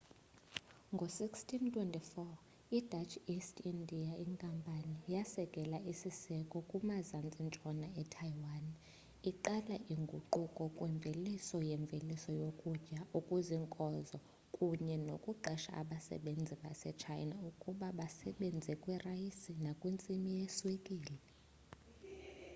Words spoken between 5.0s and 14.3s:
yaseka isiseko kumazantsi-ntshona etaiwan iqala inguquko kwimveliso yemveliso yokutya okuziinkozo